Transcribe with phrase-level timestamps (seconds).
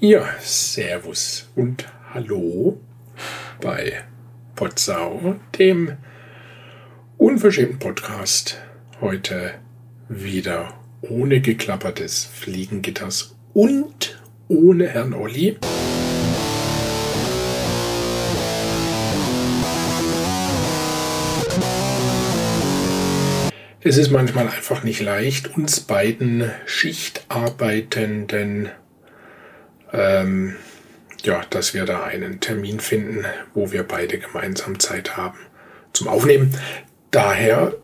[0.00, 2.78] Ja, Servus und Hallo
[3.60, 4.04] bei
[4.54, 5.96] Potsau, dem
[7.16, 8.60] unverschämten Podcast.
[9.00, 9.54] Heute
[10.08, 15.56] wieder ohne geklappertes Fliegengitters und ohne Herrn Olli.
[23.80, 28.68] Es ist manchmal einfach nicht leicht, uns beiden Schichtarbeitenden,
[29.92, 30.56] ähm,
[31.22, 33.24] ja, dass wir da einen Termin finden,
[33.54, 35.38] wo wir beide gemeinsam Zeit haben
[35.92, 36.54] zum Aufnehmen.
[37.10, 37.74] Daher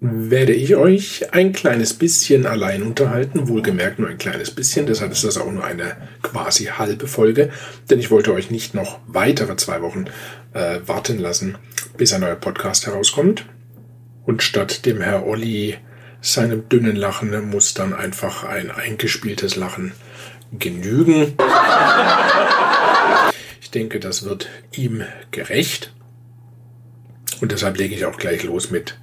[0.00, 5.24] werde ich euch ein kleines bisschen allein unterhalten, wohlgemerkt nur ein kleines bisschen, deshalb ist
[5.24, 7.50] das auch nur eine quasi halbe Folge,
[7.88, 10.04] denn ich wollte euch nicht noch weitere zwei Wochen
[10.52, 11.56] äh, warten lassen,
[11.96, 13.46] bis ein neuer Podcast herauskommt.
[14.26, 15.76] Und statt dem Herr Olli
[16.20, 19.92] seinem dünnen Lachen muss dann einfach ein eingespieltes Lachen
[20.58, 21.34] genügen.
[23.60, 25.92] Ich denke, das wird ihm gerecht.
[27.40, 28.96] Und deshalb lege ich auch gleich los mit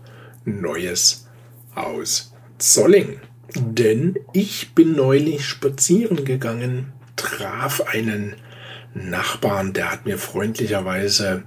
[0.46, 1.28] Neues
[1.76, 3.20] aus Zolling.
[3.56, 8.36] Denn ich bin neulich spazieren gegangen, traf einen
[8.94, 11.44] Nachbarn, der hat mir freundlicherweise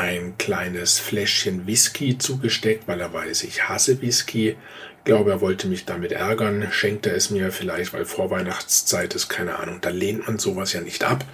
[0.00, 4.56] ein kleines Fläschchen Whisky zugesteckt, weil er weiß, ich hasse Whisky.
[4.96, 9.58] Ich glaube, er wollte mich damit ärgern, schenkte es mir vielleicht, weil Vorweihnachtszeit ist, keine
[9.58, 11.24] Ahnung, da lehnt man sowas ja nicht ab.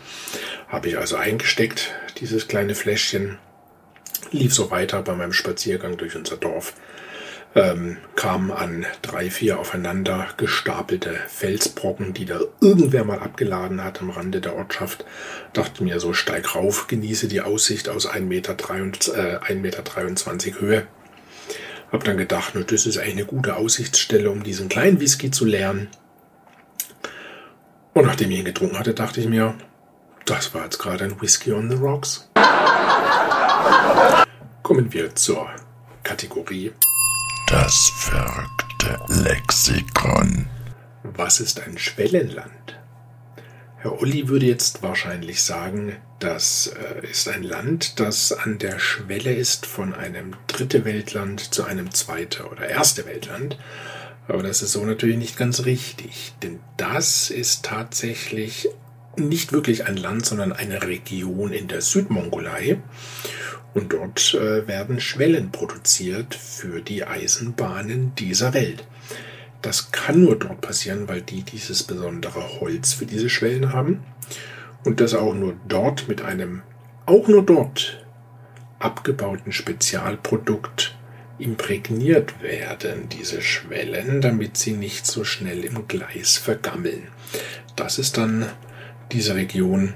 [0.67, 3.39] Habe ich also eingesteckt, dieses kleine Fläschchen.
[4.33, 6.75] Lief so weiter bei meinem Spaziergang durch unser Dorf
[7.57, 14.11] ähm, kam an drei, vier aufeinander gestapelte Felsbrocken, die da irgendwer mal abgeladen hat am
[14.11, 15.07] Rande der Ortschaft.
[15.55, 19.55] Dachte mir so, steig rauf, genieße die Aussicht aus 1,23 Meter, äh, 1,23
[20.47, 20.87] Meter Höhe.
[21.91, 25.89] Hab dann gedacht, ne, das ist eine gute Aussichtsstelle, um diesen kleinen Whisky zu lernen.
[27.95, 29.55] Und nachdem ich ihn getrunken hatte, dachte ich mir,
[30.27, 32.29] das war jetzt gerade ein Whisky on the Rocks.
[34.63, 35.49] Kommen wir zur
[36.03, 36.73] Kategorie
[37.47, 40.47] das verrückte Lexikon.
[41.05, 42.79] Was ist ein Schwellenland?
[43.79, 49.33] Herr Olli würde jetzt wahrscheinlich sagen, das äh, ist ein Land, das an der Schwelle
[49.33, 53.59] ist von einem dritte Weltland zu einem zweite oder erste Weltland.
[54.27, 58.69] Aber das ist so natürlich nicht ganz richtig, denn das ist tatsächlich
[59.17, 62.79] nicht wirklich ein Land, sondern eine Region in der Südmongolei.
[63.75, 68.87] Und dort äh, werden Schwellen produziert für die Eisenbahnen dieser Welt.
[69.61, 74.03] Das kann nur dort passieren, weil die dieses besondere Holz für diese Schwellen haben.
[74.85, 76.63] Und das auch nur dort mit einem,
[77.05, 78.07] auch nur dort
[78.79, 80.97] abgebauten Spezialprodukt
[81.39, 87.09] imprägniert werden, diese Schwellen, damit sie nicht so schnell im Gleis vergammeln.
[87.75, 88.47] Das ist dann
[89.13, 89.95] diese Region,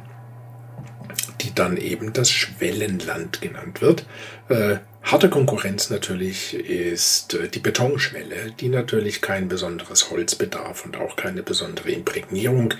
[1.41, 4.06] die dann eben das Schwellenland genannt wird.
[4.48, 10.97] Äh, harte Konkurrenz natürlich ist äh, die Betonschwelle, die natürlich kein besonderes Holz bedarf und
[10.97, 12.75] auch keine besondere Imprägnierung.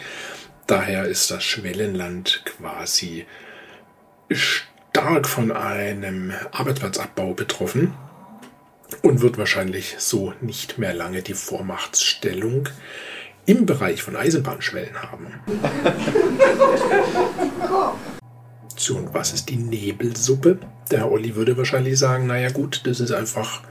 [0.66, 3.26] Daher ist das Schwellenland quasi
[4.30, 7.94] stark von einem Arbeitsplatzabbau betroffen
[9.02, 12.69] und wird wahrscheinlich so nicht mehr lange die Vormachtstellung
[13.46, 15.26] im Bereich von Eisenbahnschwellen haben.
[18.76, 20.58] So, und was ist die Nebelsuppe?
[20.90, 23.62] Der Olli würde wahrscheinlich sagen, naja gut, das ist einfach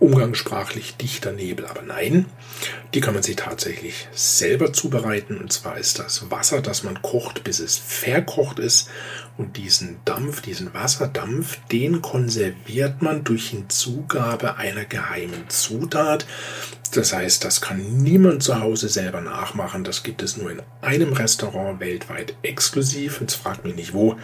[0.00, 1.66] umgangssprachlich dichter Nebel.
[1.66, 2.26] Aber nein,
[2.92, 5.38] die kann man sich tatsächlich selber zubereiten.
[5.38, 8.88] Und zwar ist das Wasser, das man kocht, bis es verkocht ist.
[9.38, 16.26] Und diesen Dampf, diesen Wasserdampf, den konserviert man durch Hinzugabe einer geheimen Zutat.
[16.90, 19.84] Das heißt, das kann niemand zu Hause selber nachmachen.
[19.84, 23.20] Das gibt es nur in einem Restaurant weltweit exklusiv.
[23.20, 24.16] Jetzt fragt mich nicht wo.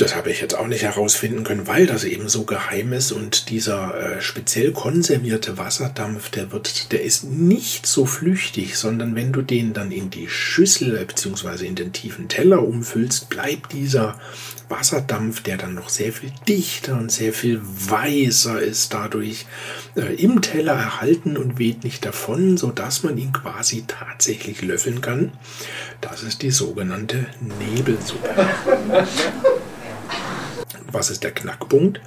[0.00, 3.50] Das habe ich jetzt auch nicht herausfinden können, weil das eben so geheim ist und
[3.50, 9.42] dieser äh, speziell konservierte Wasserdampf, der wird, der ist nicht so flüchtig, sondern wenn du
[9.42, 11.66] den dann in die Schüssel bzw.
[11.66, 14.18] in den tiefen Teller umfüllst, bleibt dieser
[14.70, 19.44] Wasserdampf, der dann noch sehr viel dichter und sehr viel weißer ist, dadurch
[19.96, 25.02] äh, im Teller erhalten und weht nicht davon, so dass man ihn quasi tatsächlich löffeln
[25.02, 25.32] kann.
[26.00, 27.26] Das ist die sogenannte
[27.58, 28.30] Nebelsuppe.
[30.92, 32.00] Was ist der Knackpunkt?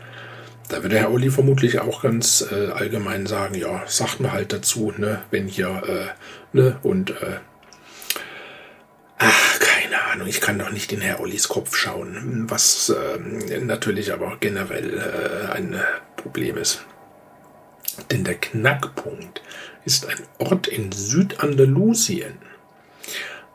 [0.69, 4.93] Da würde Herr Olli vermutlich auch ganz äh, allgemein sagen, ja, sagt mir halt dazu,
[4.97, 7.39] ne, wenn hier, äh, ne, und, äh,
[9.17, 14.13] ach, keine Ahnung, ich kann doch nicht in Herr Ollis Kopf schauen, was äh, natürlich
[14.13, 15.79] aber generell äh, ein
[16.15, 16.85] Problem ist.
[18.09, 19.41] Denn der Knackpunkt
[19.85, 22.39] ist ein Ort in Südandalusien.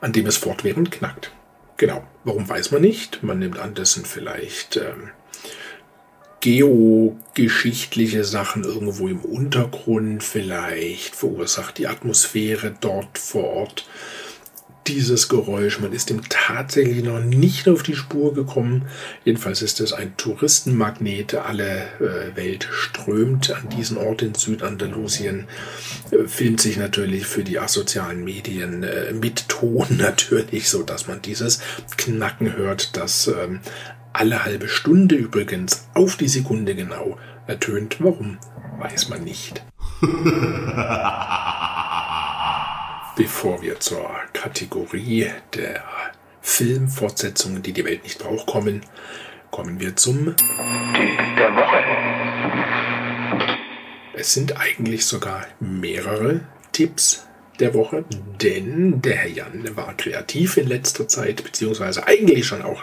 [0.01, 1.33] an dem es fortwährend knackt.
[1.77, 2.07] Genau.
[2.25, 3.23] Warum weiß man nicht?
[3.23, 5.11] Man nimmt an, das vielleicht ähm,
[6.41, 10.23] geogeschichtliche Sachen irgendwo im Untergrund.
[10.23, 13.87] Vielleicht verursacht die Atmosphäre dort vor Ort
[14.88, 15.81] dieses Geräusch.
[15.81, 18.87] Man ist ihm tatsächlich noch nicht auf die Spur gekommen.
[19.25, 21.35] Jedenfalls ist es ein Touristenmagnet.
[21.35, 25.46] Alle äh, Welt strömt an diesen Ort in Südandalusien.
[26.11, 31.23] Äh, filmt sich natürlich für die asozialen Medien äh, mit Ton natürlich, so dass man
[31.23, 31.61] dieses
[31.96, 33.61] Knacken hört, das ähm,
[34.12, 37.96] alle halbe Stunde übrigens auf die Sekunde genau ertönt.
[38.00, 38.38] Warum,
[38.81, 39.62] weiß man nicht.
[43.19, 45.82] Bevor wir zur Kategorie der
[46.41, 48.82] Filmfortsetzungen, die die Welt nicht braucht, kommen,
[49.50, 51.82] kommen wir zum Tipp der Woche.
[54.15, 57.26] Es sind eigentlich sogar mehrere Tipps
[57.59, 58.05] der Woche,
[58.41, 62.82] denn der Herr Jan war kreativ in letzter Zeit, beziehungsweise eigentlich schon auch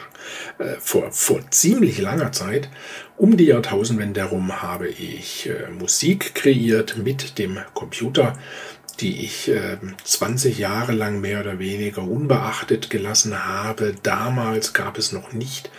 [0.59, 2.69] äh, vor, vor ziemlich langer Zeit.
[3.15, 8.38] Um die Jahrtausendwende herum habe ich äh, Musik kreiert mit dem Computer
[9.01, 13.95] die ich äh, 20 Jahre lang mehr oder weniger unbeachtet gelassen habe.
[14.03, 15.69] Damals gab es noch nicht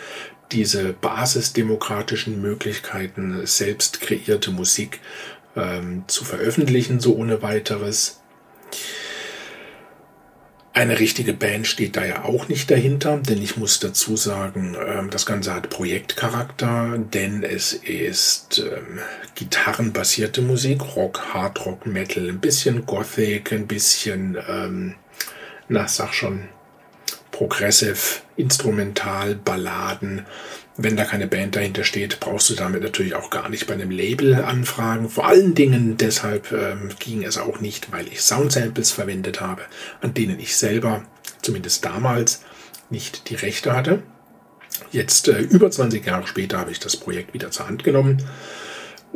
[0.53, 5.01] diese basisdemokratischen Möglichkeiten, selbst kreierte Musik
[5.57, 8.21] ähm, zu veröffentlichen, so ohne weiteres.
[10.77, 15.09] Eine richtige Band steht da ja auch nicht dahinter, denn ich muss dazu sagen, ähm,
[15.09, 18.99] das Ganze hat Projektcharakter, denn es ist ähm,
[19.37, 24.97] gitarrenbasierte Musik, Rock, Hard Rock, Metal, ein bisschen Gothic, ein bisschen, ähm,
[25.71, 26.47] na sag schon,
[27.37, 30.25] Progressive, Instrumental, Balladen,
[30.79, 33.91] wenn da keine Band dahinter steht, brauchst du damit natürlich auch gar nicht bei einem
[33.91, 35.11] Label anfragen.
[35.11, 39.63] Vor allen Dingen deshalb ähm, ging es auch nicht, weil ich Soundsamples verwendet habe,
[40.01, 41.05] an denen ich selber,
[41.43, 42.43] zumindest damals,
[42.89, 44.03] nicht die Rechte hatte.
[44.91, 48.23] Jetzt, äh, über 20 Jahre später, habe ich das Projekt wieder zur Hand genommen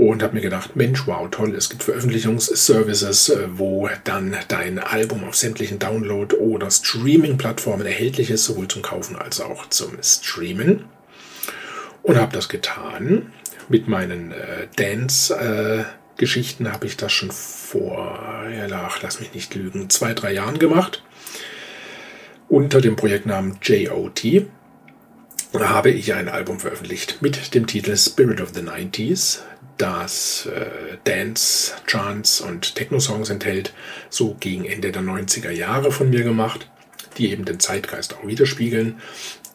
[0.00, 5.24] und habe mir gedacht, Mensch, wow, toll, es gibt Veröffentlichungsservices, äh, wo dann dein Album
[5.24, 10.86] auf sämtlichen Download- oder Streaming-Plattformen erhältlich ist, sowohl zum Kaufen als auch zum Streamen
[12.02, 13.32] und habe das getan.
[13.68, 19.54] Mit meinen äh, Dance-Geschichten äh, habe ich das schon vor, ja, ach, lass mich nicht
[19.54, 21.04] lügen, zwei, drei Jahren gemacht.
[22.48, 24.24] Unter dem Projektnamen JOT
[25.54, 29.40] habe ich ein Album veröffentlicht mit dem Titel Spirit of the 90s,
[29.80, 33.72] das äh, Dance, Chants und Techno-Songs enthält,
[34.10, 36.68] so gegen Ende der 90er Jahre von mir gemacht,
[37.16, 39.00] die eben den Zeitgeist auch widerspiegeln.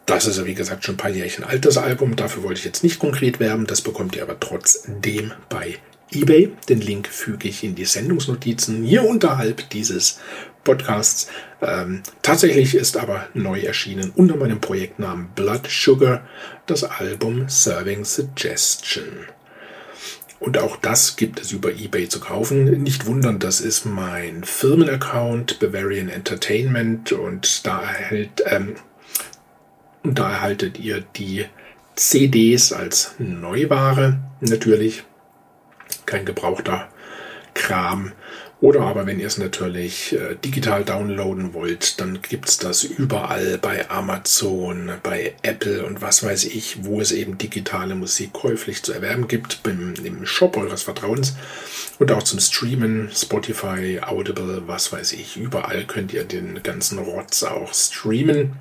[0.08, 2.16] Das ist ja wie gesagt schon ein paar Jährchen alt, das Album.
[2.16, 3.68] Dafür wollte ich jetzt nicht konkret werben.
[3.68, 5.78] Das bekommt ihr aber trotzdem bei
[6.12, 6.54] eBay.
[6.70, 10.20] Den Link füge ich in die Sendungsnotizen hier unterhalb dieses
[10.64, 11.28] Podcasts.
[11.62, 16.28] Ähm, tatsächlich ist aber neu erschienen unter meinem Projektnamen Blood Sugar
[16.66, 19.28] das Album Serving Suggestion.
[20.40, 22.84] Und auch das gibt es über eBay zu kaufen.
[22.84, 28.76] Nicht wundern, das ist mein Firmenaccount Bavarian Entertainment und da erhält ähm,
[30.14, 31.46] da erhaltet ihr die
[31.96, 35.04] CDs als Neuware natürlich.
[36.06, 36.90] Kein gebrauchter
[37.56, 38.12] Kram.
[38.62, 43.58] Oder aber wenn ihr es natürlich äh, digital downloaden wollt, dann gibt es das überall
[43.58, 48.94] bei Amazon, bei Apple und was weiß ich, wo es eben digitale Musik käuflich zu
[48.94, 51.36] erwerben gibt, beim, im Shop eures Vertrauens.
[52.00, 57.44] Und auch zum Streamen, Spotify, Audible, was weiß ich, überall könnt ihr den ganzen Rotz
[57.44, 58.54] auch streamen.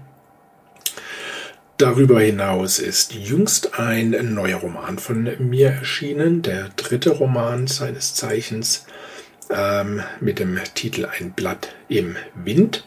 [1.76, 8.86] Darüber hinaus ist jüngst ein neuer Roman von mir erschienen, der dritte Roman seines Zeichens
[9.54, 12.87] ähm, mit dem Titel Ein Blatt im Wind.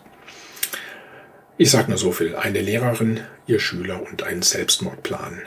[1.58, 5.42] Ich sage nur so viel, eine Lehrerin, ihr Schüler und ein Selbstmordplan.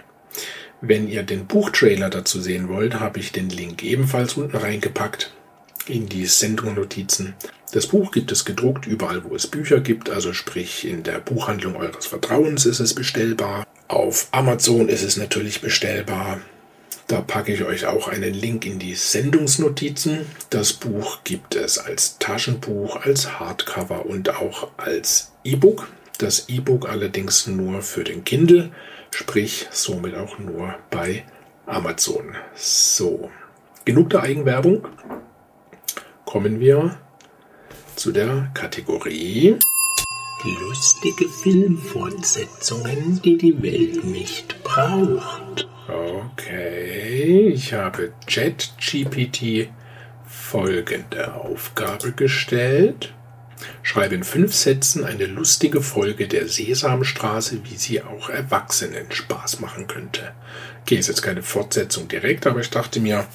[0.81, 5.33] Wenn ihr den Buchtrailer dazu sehen wollt, habe ich den Link ebenfalls unten reingepackt
[5.87, 7.35] in die Sendungsnotizen.
[7.73, 11.77] Das Buch gibt es gedruckt überall, wo es Bücher gibt, also sprich in der Buchhandlung
[11.77, 13.67] eures Vertrauens ist es bestellbar.
[13.89, 16.41] Auf Amazon ist es natürlich bestellbar.
[17.11, 20.27] Da packe ich euch auch einen Link in die Sendungsnotizen.
[20.49, 25.89] Das Buch gibt es als Taschenbuch, als Hardcover und auch als E-Book.
[26.19, 28.71] Das E-Book allerdings nur für den Kindle,
[29.11, 31.25] sprich somit auch nur bei
[31.67, 32.37] Amazon.
[32.55, 33.29] So,
[33.85, 34.87] genug der Eigenwerbung.
[36.25, 36.97] Kommen wir
[37.97, 39.59] zu der Kategorie
[40.61, 45.70] Lustige Filmfortsetzungen, die die Welt nicht braucht.
[45.93, 49.71] Okay, ich habe ChatGPT
[50.25, 53.13] folgende Aufgabe gestellt.
[53.83, 59.87] Schreibe in fünf Sätzen eine lustige Folge der Sesamstraße, wie sie auch Erwachsenen Spaß machen
[59.87, 60.33] könnte.
[60.83, 63.27] Okay, ist jetzt keine Fortsetzung direkt, aber ich dachte mir,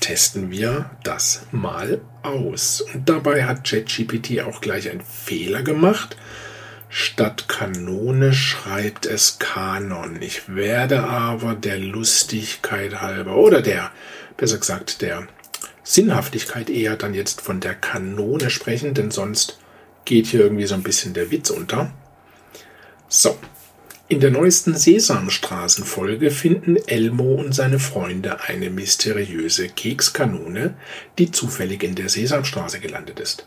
[0.00, 2.80] testen wir das mal aus.
[2.80, 6.16] Und dabei hat ChatGPT auch gleich einen Fehler gemacht.
[6.92, 10.20] Statt Kanone schreibt es Kanon.
[10.20, 13.92] Ich werde aber der Lustigkeit halber oder der,
[14.36, 15.28] besser gesagt, der
[15.84, 19.60] Sinnhaftigkeit eher dann jetzt von der Kanone sprechen, denn sonst
[20.04, 21.92] geht hier irgendwie so ein bisschen der Witz unter.
[23.08, 23.38] So.
[24.08, 30.74] In der neuesten Sesamstraßenfolge finden Elmo und seine Freunde eine mysteriöse Kekskanone,
[31.18, 33.46] die zufällig in der Sesamstraße gelandet ist.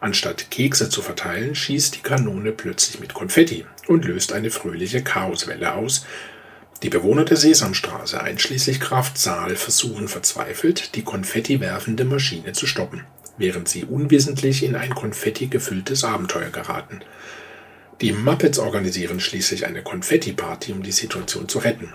[0.00, 5.74] Anstatt Kekse zu verteilen, schießt die Kanone plötzlich mit Konfetti und löst eine fröhliche Chaoswelle
[5.74, 6.06] aus.
[6.82, 13.04] Die Bewohner der Sesamstraße, einschließlich Graf Zahl, versuchen verzweifelt, die Konfetti werfende Maschine zu stoppen
[13.38, 17.00] während sie unwissentlich in ein Konfetti gefülltes Abenteuer geraten.
[18.00, 21.94] Die Muppets organisieren schließlich eine Konfetti-Party, um die Situation zu retten.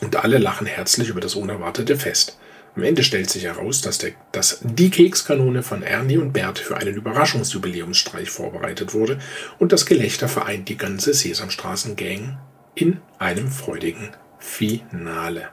[0.00, 2.38] Und alle lachen herzlich über das unerwartete Fest.
[2.76, 6.76] Am Ende stellt sich heraus, dass, der, dass die Kekskanone von Ernie und Bert für
[6.76, 9.18] einen Überraschungsjubiläumsstreich vorbereitet wurde
[9.58, 12.38] und das Gelächter vereint die ganze Sesamstraßen-Gang
[12.74, 15.48] in einem freudigen Finale.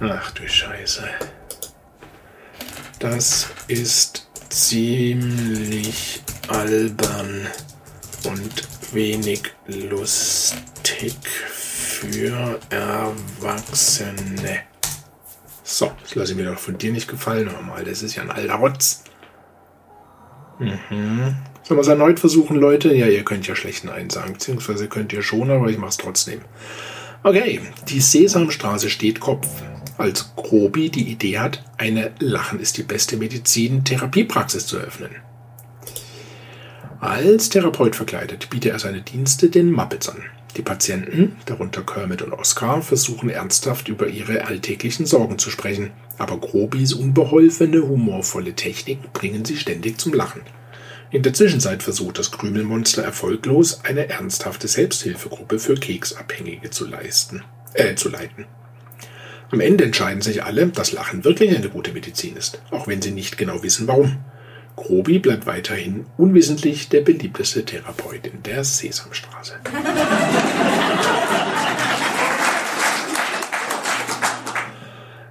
[0.00, 1.04] Ach du Scheiße.
[2.98, 7.46] Das ist ziemlich albern
[8.24, 14.62] und wenig lustig für Erwachsene.
[15.64, 17.46] So, das lasse ich mir doch von dir nicht gefallen.
[17.46, 19.02] Normal, das ist ja ein alter Rotz.
[20.60, 21.36] Mhm.
[21.62, 22.94] Sollen wir es erneut versuchen, Leute?
[22.94, 25.96] Ja, ihr könnt ja schlecht Nein sagen, beziehungsweise könnt ihr schon, aber ich mache es
[25.96, 26.42] trotzdem.
[27.22, 29.48] Okay, die Sesamstraße steht Kopf
[29.96, 35.10] als Grobi die Idee hat, eine Lachen ist die beste Medizin Therapiepraxis zu eröffnen.
[37.00, 40.22] Als Therapeut verkleidet bietet er seine Dienste den Muppets an.
[40.56, 46.38] Die Patienten, darunter Kermit und Oscar, versuchen ernsthaft über ihre alltäglichen Sorgen zu sprechen, aber
[46.38, 50.42] Grobis unbeholfene, humorvolle Techniken bringen sie ständig zum Lachen.
[51.10, 57.42] In der Zwischenzeit versucht das Krümelmonster erfolglos, eine ernsthafte Selbsthilfegruppe für Keksabhängige zu leisten,
[57.74, 58.46] äh, zu leiten.
[59.50, 63.12] Am Ende entscheiden sich alle, dass Lachen wirklich eine gute Medizin ist, auch wenn sie
[63.12, 64.18] nicht genau wissen, warum.
[64.76, 69.54] Grobi bleibt weiterhin unwissentlich der beliebteste Therapeut in der Sesamstraße.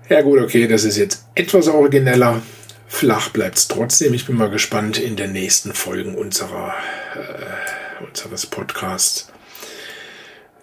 [0.09, 2.41] Ja gut, okay, das ist jetzt etwas origineller.
[2.87, 4.13] Flach bleibt es trotzdem.
[4.13, 6.73] Ich bin mal gespannt in den nächsten Folgen unserer,
[7.15, 9.33] äh, unseres Podcasts